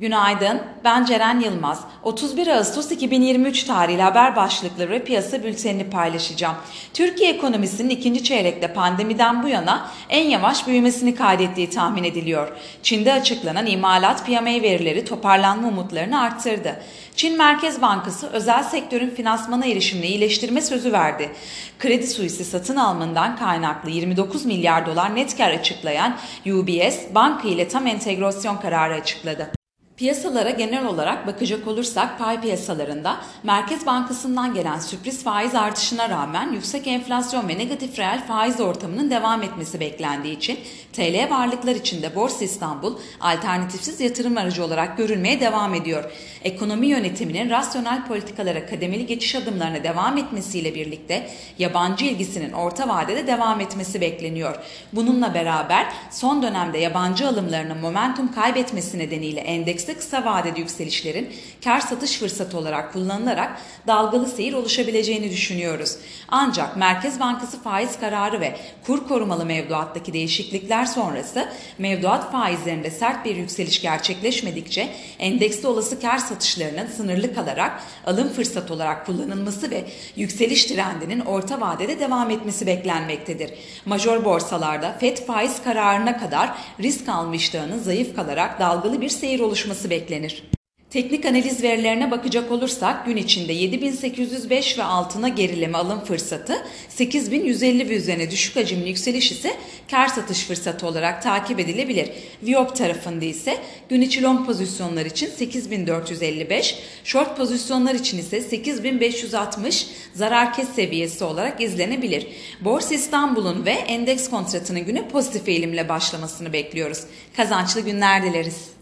[0.00, 1.84] Günaydın, ben Ceren Yılmaz.
[2.02, 6.56] 31 Ağustos 2023 tarihli haber başlıkları ve piyasa bültenini paylaşacağım.
[6.94, 12.48] Türkiye ekonomisinin ikinci çeyrekte pandemiden bu yana en yavaş büyümesini kaydettiği tahmin ediliyor.
[12.82, 16.80] Çin'de açıklanan imalat PMI verileri toparlanma umutlarını arttırdı.
[17.16, 21.32] Çin Merkez Bankası özel sektörün finansmana erişimini iyileştirme sözü verdi.
[21.78, 27.86] Kredi Suisse satın alımından kaynaklı 29 milyar dolar net kar açıklayan UBS, banka ile tam
[27.86, 29.57] entegrasyon kararı açıkladı.
[29.98, 36.86] Piyasalara genel olarak bakacak olursak pay piyasalarında Merkez Bankası'ndan gelen sürpriz faiz artışına rağmen yüksek
[36.86, 40.58] enflasyon ve negatif reel faiz ortamının devam etmesi beklendiği için
[40.92, 46.04] TL varlıklar içinde Borsa İstanbul alternatifsiz yatırım aracı olarak görülmeye devam ediyor.
[46.44, 53.60] Ekonomi yönetiminin rasyonel politikalara kademeli geçiş adımlarına devam etmesiyle birlikte yabancı ilgisinin orta vadede devam
[53.60, 54.54] etmesi bekleniyor.
[54.92, 61.28] Bununla beraber son dönemde yabancı alımlarının momentum kaybetmesi nedeniyle endeks endekste kısa vadeli yükselişlerin
[61.64, 65.96] kar satış fırsatı olarak kullanılarak dalgalı seyir oluşabileceğini düşünüyoruz.
[66.28, 73.36] Ancak Merkez Bankası faiz kararı ve kur korumalı mevduattaki değişiklikler sonrası mevduat faizlerinde sert bir
[73.36, 79.84] yükseliş gerçekleşmedikçe endekste olası kar satışlarının sınırlı kalarak alım fırsatı olarak kullanılması ve
[80.16, 83.50] yükseliş trendinin orta vadede devam etmesi beklenmektedir.
[83.86, 89.77] Major borsalarda FED faiz kararına kadar risk alma iştahının zayıf kalarak dalgalı bir seyir oluşması
[89.78, 90.42] olması beklenir.
[90.90, 97.96] Teknik analiz verilerine bakacak olursak gün içinde 7805 ve altına gerileme alım fırsatı, 8150 ve
[97.96, 99.56] üzerine düşük hacimli yükseliş ise
[99.90, 102.10] kar satış fırsatı olarak takip edilebilir.
[102.42, 103.56] Viop tarafında ise
[103.88, 111.60] gün içi long pozisyonlar için 8455, short pozisyonlar için ise 8560 zarar kes seviyesi olarak
[111.60, 112.26] izlenebilir.
[112.60, 117.00] Borsa İstanbul'un ve endeks kontratının günü pozitif eğilimle başlamasını bekliyoruz.
[117.36, 118.77] Kazançlı günler dileriz.